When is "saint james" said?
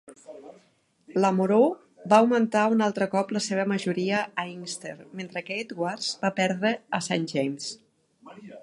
7.11-7.73